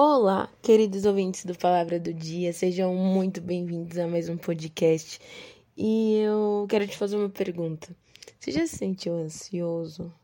[0.00, 5.18] Olá, queridos ouvintes do Palavra do Dia, sejam muito bem-vindos a mais um podcast.
[5.76, 7.88] E eu quero te fazer uma pergunta.
[8.38, 10.14] Você já se sentiu ansioso?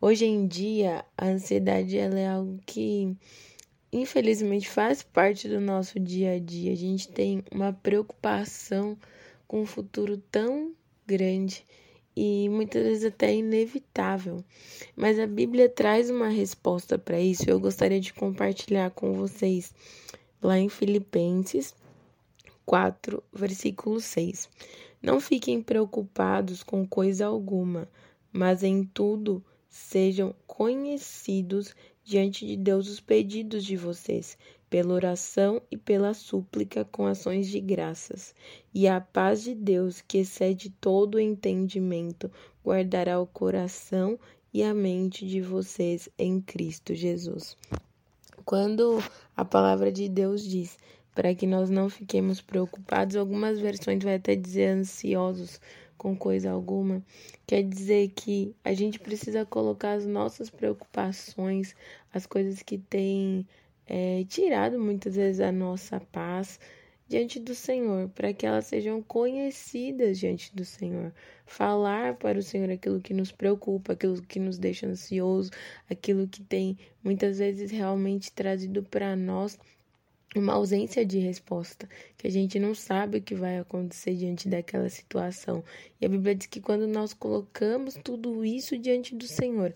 [0.00, 3.16] Hoje em dia, a ansiedade ela é algo que
[3.92, 6.72] infelizmente faz parte do nosso dia a dia.
[6.72, 8.98] A gente tem uma preocupação
[9.46, 10.74] com o futuro tão
[11.06, 11.64] grande
[12.22, 14.44] e muitas vezes até inevitável.
[14.94, 19.72] Mas a Bíblia traz uma resposta para isso eu gostaria de compartilhar com vocês
[20.42, 21.74] lá em Filipenses
[22.66, 24.50] 4, versículo 6.
[25.00, 27.88] Não fiquem preocupados com coisa alguma,
[28.30, 34.36] mas em tudo sejam conhecidos diante de Deus os pedidos de vocês,
[34.70, 38.32] pela oração e pela súplica com ações de graças.
[38.72, 42.30] E a paz de Deus, que excede todo o entendimento,
[42.64, 44.16] guardará o coração
[44.54, 47.56] e a mente de vocês em Cristo Jesus.
[48.44, 49.02] Quando
[49.36, 50.78] a palavra de Deus diz
[51.14, 55.60] para que nós não fiquemos preocupados, algumas versões vai até dizer ansiosos
[55.98, 57.04] com coisa alguma,
[57.46, 61.74] quer dizer que a gente precisa colocar as nossas preocupações,
[62.14, 63.46] as coisas que têm
[63.90, 66.60] é, tirado muitas vezes a nossa paz
[67.08, 71.12] diante do Senhor, para que elas sejam conhecidas diante do Senhor.
[71.44, 75.50] Falar para o Senhor aquilo que nos preocupa, aquilo que nos deixa ansioso,
[75.90, 79.58] aquilo que tem muitas vezes realmente trazido para nós
[80.36, 84.88] uma ausência de resposta, que a gente não sabe o que vai acontecer diante daquela
[84.88, 85.64] situação.
[86.00, 89.74] E a Bíblia diz que quando nós colocamos tudo isso diante do Senhor,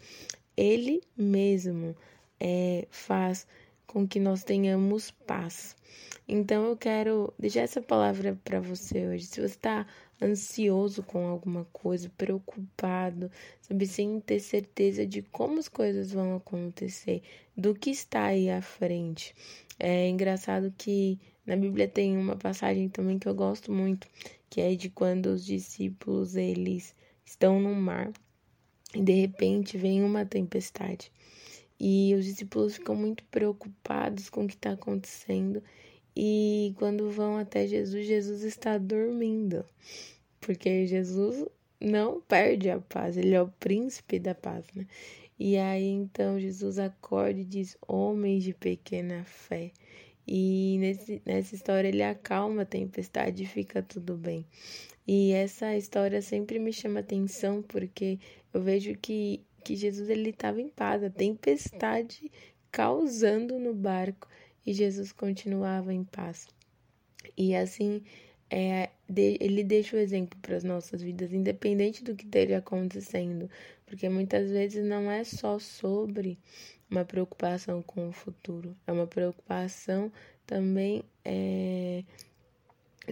[0.56, 1.96] Ele mesmo
[2.38, 3.44] é, faz
[3.94, 5.76] com que nós tenhamos paz.
[6.26, 9.24] Então eu quero deixar essa palavra para você hoje.
[9.24, 9.86] Se você está
[10.20, 17.22] ansioso com alguma coisa, preocupado, sabe, sem ter certeza de como as coisas vão acontecer,
[17.56, 19.32] do que está aí à frente.
[19.78, 21.16] É engraçado que
[21.46, 24.08] na Bíblia tem uma passagem também que eu gosto muito,
[24.50, 28.12] que é de quando os discípulos eles estão no mar
[28.92, 31.12] e de repente vem uma tempestade.
[31.78, 35.62] E os discípulos ficam muito preocupados com o que está acontecendo.
[36.16, 39.64] E quando vão até Jesus, Jesus está dormindo.
[40.40, 41.44] Porque Jesus
[41.80, 44.86] não perde a paz, ele é o príncipe da paz, né?
[45.38, 49.72] E aí então Jesus acorda e diz: Homens de pequena fé.
[50.26, 54.46] E nesse, nessa história ele acalma a tempestade e fica tudo bem.
[55.06, 58.18] E essa história sempre me chama atenção porque
[58.54, 62.30] eu vejo que que Jesus ele estava em paz, a tempestade
[62.70, 64.28] causando no barco
[64.66, 66.46] e Jesus continuava em paz.
[67.36, 68.02] E assim,
[68.50, 73.50] é, de, ele deixa o exemplo para as nossas vidas, independente do que esteja acontecendo,
[73.86, 76.38] porque muitas vezes não é só sobre
[76.90, 80.12] uma preocupação com o futuro, é uma preocupação
[80.46, 82.04] também é,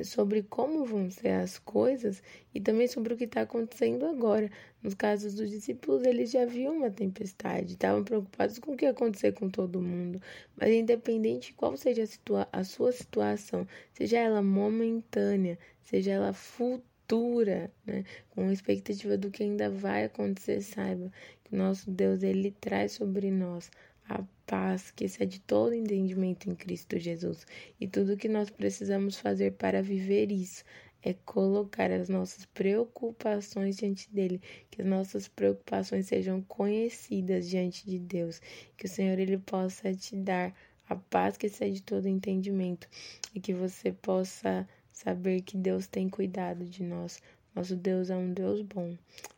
[0.05, 2.23] sobre como vão ser as coisas
[2.55, 4.51] e também sobre o que está acontecendo agora.
[4.83, 8.91] Nos casos dos discípulos, eles já viam uma tempestade, estavam preocupados com o que ia
[8.91, 10.21] acontecer com todo mundo,
[10.57, 17.71] mas independente de qual seja a, a sua situação, seja ela momentânea, seja ela futura,
[17.87, 21.13] né, com expectativa do que ainda vai acontecer, saiba
[21.45, 23.71] que o nosso Deus ele traz sobre nós
[24.15, 27.47] a paz que excede todo entendimento em Cristo Jesus.
[27.81, 30.65] E tudo que nós precisamos fazer para viver isso
[31.03, 34.41] é colocar as nossas preocupações diante dele,
[34.71, 38.41] que as nossas preocupações sejam conhecidas diante de Deus,
[38.77, 40.55] que o Senhor ele possa te dar
[40.89, 42.89] a paz que excede todo entendimento
[43.35, 47.21] e que você possa saber que Deus tem cuidado de nós.
[47.55, 48.97] Nosso Deus é um Deus bom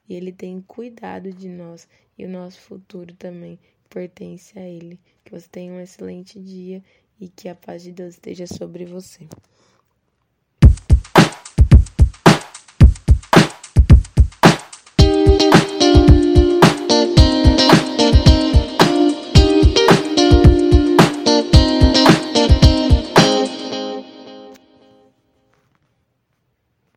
[0.09, 3.59] e ele tem cuidado de nós e o nosso futuro também
[3.89, 5.01] pertence a Ele.
[5.25, 6.83] Que você tenha um excelente dia
[7.21, 9.27] e que a paz de Deus esteja sobre você.